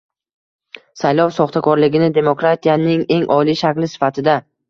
[1.01, 4.39] saylov soxtakorligini– demokratiyaning eng oliy shakli sifatida;